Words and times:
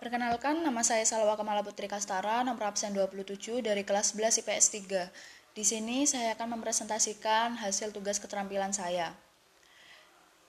Perkenalkan, 0.00 0.64
nama 0.64 0.80
saya 0.80 1.04
Salwa 1.04 1.36
Kamala 1.36 1.60
Putri 1.60 1.84
Kastara, 1.84 2.40
nomor 2.40 2.72
absen 2.72 2.96
27 2.96 3.60
dari 3.60 3.84
kelas 3.84 4.16
11 4.16 4.40
IPS 4.40 4.66
3. 4.88 5.12
Di 5.52 5.60
sini 5.60 6.08
saya 6.08 6.32
akan 6.40 6.56
mempresentasikan 6.56 7.60
hasil 7.60 7.92
tugas 7.92 8.16
keterampilan 8.16 8.72
saya. 8.72 9.12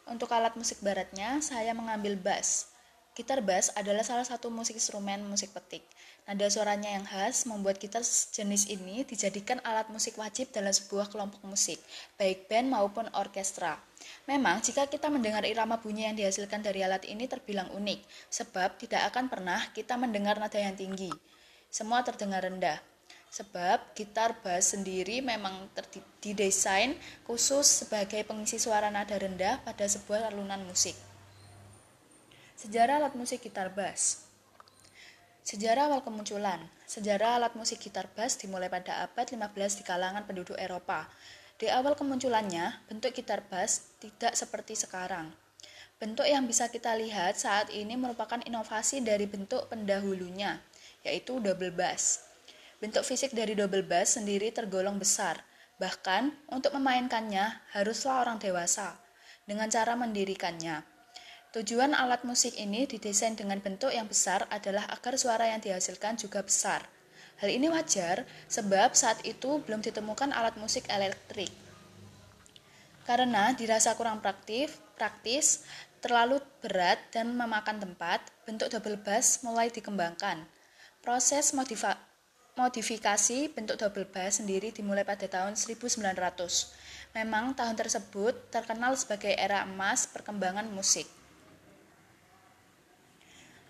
Untuk 0.07 0.31
alat 0.31 0.55
musik 0.55 0.79
baratnya, 0.79 1.43
saya 1.43 1.75
mengambil 1.75 2.15
bass. 2.15 2.70
Gitar 3.11 3.43
bass 3.43 3.75
adalah 3.75 4.07
salah 4.07 4.23
satu 4.23 4.47
musik 4.47 4.79
instrumen 4.79 5.19
musik 5.27 5.51
petik. 5.51 5.83
Nada 6.23 6.47
suaranya 6.47 6.95
yang 6.95 7.03
khas 7.03 7.43
membuat 7.43 7.75
gitar 7.75 7.99
jenis 8.07 8.71
ini 8.71 9.03
dijadikan 9.03 9.59
alat 9.67 9.91
musik 9.91 10.15
wajib 10.15 10.47
dalam 10.55 10.71
sebuah 10.71 11.11
kelompok 11.11 11.43
musik, 11.43 11.75
baik 12.15 12.47
band 12.47 12.71
maupun 12.71 13.11
orkestra. 13.11 13.75
Memang, 14.31 14.63
jika 14.63 14.87
kita 14.87 15.11
mendengar 15.11 15.43
irama 15.43 15.75
bunyi 15.83 16.07
yang 16.07 16.15
dihasilkan 16.15 16.63
dari 16.63 16.87
alat 16.87 17.03
ini 17.03 17.27
terbilang 17.27 17.67
unik, 17.75 17.99
sebab 18.31 18.79
tidak 18.79 19.11
akan 19.11 19.27
pernah 19.27 19.59
kita 19.75 19.99
mendengar 19.99 20.39
nada 20.39 20.55
yang 20.55 20.79
tinggi. 20.79 21.11
Semua 21.67 22.07
terdengar 22.07 22.47
rendah. 22.47 22.79
Sebab 23.27 23.91
gitar 23.91 24.39
bass 24.39 24.71
sendiri 24.71 25.19
memang 25.19 25.67
didesain 26.23 26.95
khusus 27.27 27.83
sebagai 27.83 28.23
pengisi 28.23 28.55
suara 28.55 28.87
nada 28.87 29.19
rendah 29.19 29.59
pada 29.67 29.83
sebuah 29.83 30.31
alunan 30.31 30.63
musik. 30.63 31.10
Sejarah 32.61 33.01
alat 33.01 33.17
musik 33.17 33.41
gitar 33.41 33.73
bass 33.73 34.21
Sejarah 35.41 35.89
awal 35.89 36.05
kemunculan 36.05 36.61
Sejarah 36.85 37.41
alat 37.41 37.57
musik 37.57 37.81
gitar 37.81 38.05
bass 38.13 38.37
dimulai 38.37 38.69
pada 38.69 39.01
abad 39.01 39.25
15 39.25 39.81
di 39.81 39.83
kalangan 39.83 40.21
penduduk 40.29 40.53
Eropa. 40.61 41.09
Di 41.57 41.73
awal 41.73 41.97
kemunculannya, 41.97 42.85
bentuk 42.85 43.17
gitar 43.17 43.41
bass 43.49 43.97
tidak 43.97 44.37
seperti 44.37 44.77
sekarang. 44.77 45.33
Bentuk 45.97 46.29
yang 46.29 46.45
bisa 46.45 46.69
kita 46.69 46.93
lihat 46.93 47.33
saat 47.33 47.73
ini 47.73 47.97
merupakan 47.97 48.37
inovasi 48.45 49.01
dari 49.01 49.25
bentuk 49.25 49.65
pendahulunya, 49.65 50.61
yaitu 51.01 51.41
double 51.41 51.73
bass. 51.73 52.29
Bentuk 52.77 53.01
fisik 53.01 53.33
dari 53.33 53.57
double 53.57 53.81
bass 53.81 54.21
sendiri 54.21 54.53
tergolong 54.53 55.01
besar, 55.01 55.41
bahkan 55.81 56.29
untuk 56.45 56.77
memainkannya 56.77 57.57
haruslah 57.73 58.21
orang 58.21 58.37
dewasa 58.37 59.01
dengan 59.49 59.65
cara 59.65 59.97
mendirikannya. 59.97 61.00
Tujuan 61.51 61.91
alat 61.91 62.23
musik 62.23 62.55
ini 62.55 62.87
didesain 62.87 63.35
dengan 63.35 63.59
bentuk 63.59 63.91
yang 63.91 64.07
besar 64.07 64.47
adalah 64.47 64.87
agar 64.87 65.19
suara 65.19 65.51
yang 65.51 65.59
dihasilkan 65.59 66.15
juga 66.15 66.39
besar. 66.39 66.87
Hal 67.43 67.51
ini 67.51 67.67
wajar 67.67 68.23
sebab 68.47 68.95
saat 68.95 69.19
itu 69.27 69.59
belum 69.67 69.83
ditemukan 69.83 70.31
alat 70.31 70.55
musik 70.55 70.87
elektrik. 70.87 71.51
Karena 73.03 73.51
dirasa 73.51 73.99
kurang 73.99 74.23
praktis, 74.23 74.79
praktis, 74.95 75.67
terlalu 75.99 76.39
berat 76.63 77.03
dan 77.11 77.35
memakan 77.35 77.83
tempat, 77.83 78.23
bentuk 78.47 78.71
double 78.71 78.95
bass 79.03 79.43
mulai 79.43 79.67
dikembangkan. 79.67 80.47
Proses 81.03 81.51
modifa 81.51 81.99
modifikasi 82.55 83.51
bentuk 83.51 83.75
double 83.75 84.07
bass 84.07 84.39
sendiri 84.39 84.71
dimulai 84.71 85.03
pada 85.03 85.27
tahun 85.27 85.59
1900. 85.59 85.99
Memang 87.11 87.59
tahun 87.59 87.75
tersebut 87.75 88.55
terkenal 88.55 88.95
sebagai 88.95 89.35
era 89.35 89.67
emas 89.67 90.07
perkembangan 90.07 90.71
musik. 90.71 91.19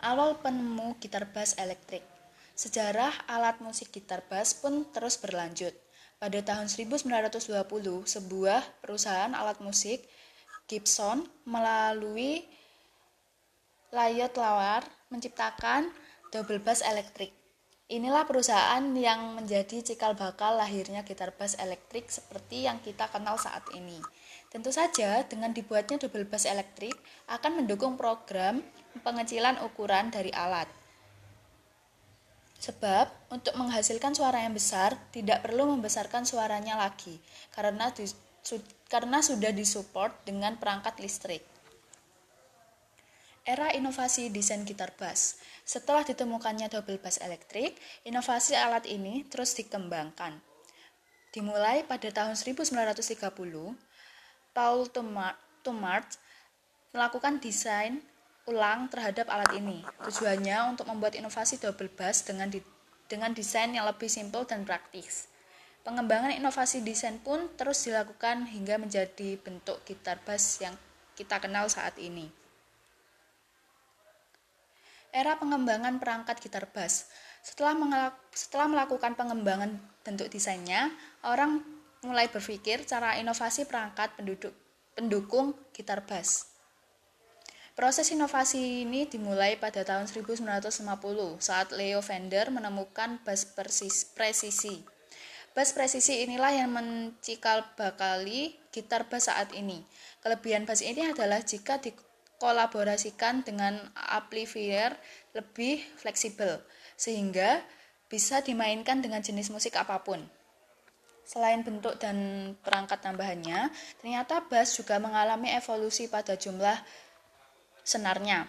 Awal 0.02 0.42
penemu 0.42 0.98
gitar 0.98 1.30
bass 1.30 1.54
elektrik. 1.62 2.02
Sejarah 2.58 3.14
alat 3.30 3.62
musik 3.62 3.94
gitar 3.94 4.26
bass 4.26 4.58
pun 4.58 4.82
terus 4.90 5.22
berlanjut. 5.22 5.78
Pada 6.18 6.42
tahun 6.42 6.74
1920, 6.74 7.38
sebuah 8.10 8.62
perusahaan 8.82 9.30
alat 9.30 9.62
musik 9.62 10.02
Gibson 10.66 11.30
melalui 11.46 12.42
layot 13.94 14.34
lawar 14.42 14.82
menciptakan 15.14 15.94
double 16.34 16.58
bass 16.66 16.82
elektrik. 16.82 17.30
Inilah 17.86 18.26
perusahaan 18.26 18.82
yang 18.98 19.38
menjadi 19.38 19.86
cikal 19.86 20.18
bakal 20.18 20.58
lahirnya 20.58 21.06
gitar 21.06 21.30
bass 21.38 21.54
elektrik 21.62 22.10
seperti 22.10 22.66
yang 22.66 22.82
kita 22.82 23.06
kenal 23.14 23.38
saat 23.38 23.70
ini. 23.78 24.02
Tentu 24.50 24.73
saja 24.73 25.22
dengan 25.30 25.54
dibuatnya 25.54 26.02
double 26.02 26.26
bass 26.26 26.50
elektrik 26.50 26.98
akan 27.30 27.61
mendukung 27.61 28.02
program 28.02 28.66
pengecilan 29.00 29.64
ukuran 29.64 30.12
dari 30.12 30.36
alat. 30.36 30.68
Sebab 32.62 33.34
untuk 33.34 33.58
menghasilkan 33.58 34.14
suara 34.14 34.46
yang 34.46 34.54
besar 34.54 34.94
tidak 35.10 35.42
perlu 35.42 35.66
membesarkan 35.74 36.28
suaranya 36.28 36.78
lagi 36.78 37.18
karena 37.56 37.90
di, 37.90 38.06
su, 38.46 38.62
karena 38.86 39.24
sudah 39.26 39.50
disupport 39.50 40.14
dengan 40.22 40.60
perangkat 40.62 41.02
listrik. 41.02 41.42
Era 43.42 43.74
inovasi 43.74 44.30
desain 44.30 44.62
gitar 44.62 44.94
bass. 44.94 45.42
Setelah 45.66 46.06
ditemukannya 46.06 46.70
double 46.70 47.02
bass 47.02 47.18
elektrik, 47.18 47.73
inovasi 48.06 48.54
alat 48.54 48.86
ini 48.86 49.26
terus 49.26 49.58
dikembangkan. 49.58 50.38
Dimulai 51.34 51.82
pada 51.88 52.06
tahun 52.14 52.38
1930, 52.38 53.02
Paul 54.54 54.80
Tumart 55.66 56.10
melakukan 56.94 57.42
desain 57.42 58.06
ulang 58.50 58.90
terhadap 58.90 59.30
alat 59.30 59.54
ini. 59.54 59.86
Tujuannya 60.08 60.74
untuk 60.74 60.90
membuat 60.90 61.14
inovasi 61.14 61.62
double 61.62 61.92
bass 61.94 62.26
dengan 62.26 62.50
di, 62.50 62.62
dengan 63.06 63.36
desain 63.36 63.70
yang 63.70 63.86
lebih 63.86 64.10
simpel 64.10 64.48
dan 64.48 64.66
praktis. 64.66 65.30
Pengembangan 65.82 66.34
inovasi 66.38 66.86
desain 66.86 67.18
pun 67.22 67.50
terus 67.58 67.82
dilakukan 67.86 68.46
hingga 68.50 68.78
menjadi 68.78 69.38
bentuk 69.42 69.82
gitar 69.86 70.22
bass 70.22 70.62
yang 70.62 70.78
kita 71.18 71.42
kenal 71.42 71.66
saat 71.70 71.98
ini. 71.98 72.30
Era 75.12 75.36
pengembangan 75.36 76.00
perangkat 76.00 76.40
gitar 76.40 76.70
bass. 76.72 77.10
Setelah, 77.42 78.14
setelah 78.32 78.70
melakukan 78.70 79.18
pengembangan 79.18 79.76
bentuk 80.06 80.30
desainnya, 80.32 80.94
orang 81.26 81.66
mulai 82.06 82.30
berpikir 82.30 82.86
cara 82.86 83.18
inovasi 83.18 83.66
perangkat 83.66 84.14
penduduk 84.16 84.54
pendukung 84.96 85.58
gitar 85.73 86.06
bass. 86.06 86.52
Proses 87.71 88.11
inovasi 88.11 88.83
ini 88.83 89.08
dimulai 89.08 89.55
pada 89.55 89.87
tahun 89.87 90.04
1950 90.04 90.76
saat 91.39 91.71
Leo 91.71 92.04
Fender 92.04 92.52
menemukan 92.52 93.23
bass 93.23 93.48
presisi. 94.11 94.83
Bass 95.55 95.71
presisi 95.71 96.20
inilah 96.27 96.52
yang 96.52 96.71
mencikal 96.76 97.64
bakali 97.80 98.60
gitar 98.76 99.08
bass 99.08 99.31
saat 99.31 99.55
ini. 99.55 99.87
Kelebihan 100.20 100.67
bass 100.67 100.83
ini 100.83 101.15
adalah 101.15 101.39
jika 101.39 101.80
dikolaborasikan 101.80 103.48
dengan 103.48 103.80
amplifier 103.95 104.92
lebih 105.31 105.80
fleksibel, 105.95 106.60
sehingga 106.99 107.64
bisa 108.11 108.43
dimainkan 108.43 108.99
dengan 108.99 109.23
jenis 109.23 109.48
musik 109.48 109.80
apa 109.80 110.04
pun. 110.04 110.20
Selain 111.23 111.64
bentuk 111.64 111.95
dan 111.95 112.52
perangkat 112.60 112.99
tambahannya, 112.99 113.71
ternyata 114.04 114.43
bass 114.43 114.76
juga 114.76 114.99
mengalami 114.99 115.55
evolusi 115.55 116.11
pada 116.11 116.36
jumlah 116.36 116.76
senarnya. 117.92 118.48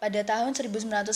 Pada 0.00 0.24
tahun 0.24 0.56
1959, 0.56 1.12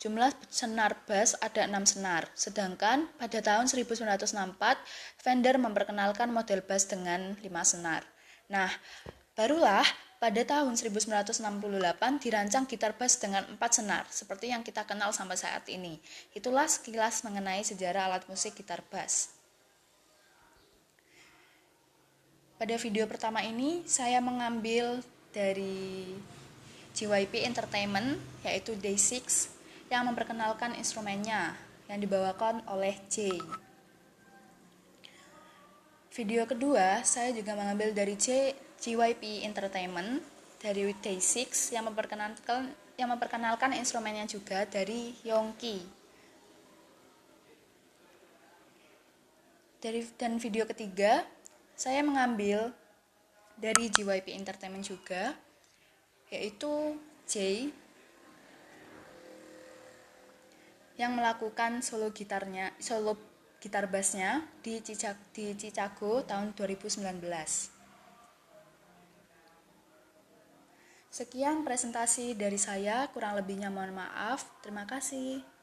jumlah 0.00 0.32
senar 0.48 0.96
bass 1.04 1.36
ada 1.44 1.68
6 1.68 1.92
senar, 1.92 2.24
sedangkan 2.32 3.04
pada 3.20 3.38
tahun 3.44 3.68
1964, 3.68 4.80
Fender 5.20 5.60
memperkenalkan 5.60 6.32
model 6.32 6.64
bass 6.64 6.88
dengan 6.88 7.36
5 7.36 7.44
senar. 7.68 8.00
Nah, 8.48 8.72
barulah 9.36 9.84
pada 10.16 10.40
tahun 10.40 10.72
1968 10.80 11.36
dirancang 12.24 12.64
gitar 12.64 12.96
bass 12.96 13.20
dengan 13.20 13.44
4 13.44 13.60
senar, 13.68 14.08
seperti 14.08 14.56
yang 14.56 14.64
kita 14.64 14.88
kenal 14.88 15.12
sampai 15.12 15.36
saat 15.36 15.68
ini. 15.68 16.00
Itulah 16.32 16.64
sekilas 16.64 17.28
mengenai 17.28 17.60
sejarah 17.60 18.08
alat 18.08 18.24
musik 18.24 18.56
gitar 18.56 18.80
bass. 18.88 19.36
Pada 22.56 22.72
video 22.80 23.04
pertama 23.04 23.44
ini, 23.44 23.84
saya 23.84 24.16
mengambil 24.24 25.04
dari 25.36 26.16
JYP 26.96 27.44
Entertainment 27.44 28.16
yaitu 28.40 28.72
Day6 28.72 29.52
yang 29.92 30.08
memperkenalkan 30.08 30.72
instrumennya 30.80 31.52
yang 31.92 32.00
dibawakan 32.00 32.64
oleh 32.72 32.96
J. 33.12 33.36
Video 36.16 36.48
kedua 36.48 37.04
saya 37.04 37.36
juga 37.36 37.52
mengambil 37.52 37.92
dari 37.92 38.16
J, 38.16 38.56
JYP 38.80 39.44
Entertainment 39.44 40.24
dari 40.56 40.88
Day6 41.04 41.76
yang 41.76 41.84
memperkenalkan 41.84 42.72
yang 42.96 43.12
memperkenalkan 43.12 43.76
instrumennya 43.76 44.24
juga 44.24 44.64
dari 44.64 45.12
Yongki. 45.20 45.84
Dari 49.84 50.00
dan 50.16 50.40
video 50.40 50.64
ketiga 50.64 51.28
saya 51.76 52.00
mengambil 52.00 52.72
dari 53.56 53.88
JYP 53.88 54.36
Entertainment 54.36 54.84
juga 54.84 55.32
yaitu 56.28 57.00
J 57.26 57.68
yang 60.96 61.12
melakukan 61.12 61.84
solo 61.84 62.12
gitarnya 62.12 62.72
solo 62.80 63.16
gitar 63.60 63.88
bassnya 63.88 64.44
di 64.60 64.80
Cicak 64.80 65.32
di 65.32 65.56
Chicago 65.56 66.24
tahun 66.24 66.52
2019. 66.54 67.02
Sekian 71.16 71.64
presentasi 71.64 72.36
dari 72.36 72.60
saya, 72.60 73.08
kurang 73.08 73.40
lebihnya 73.40 73.72
mohon 73.72 73.96
maaf. 73.96 74.44
Terima 74.60 74.84
kasih. 74.84 75.55